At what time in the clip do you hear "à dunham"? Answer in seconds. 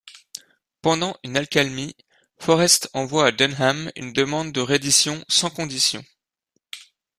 3.27-3.91